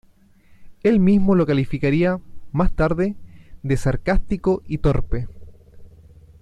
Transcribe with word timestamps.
Él 0.81 0.99
mismo 0.99 1.35
lo 1.35 1.45
calificaría, 1.45 2.19
más 2.51 2.75
tarde, 2.75 3.13
de 3.61 3.77
"sarcástico 3.77 4.63
y 4.65 4.79
torpe". 4.79 5.27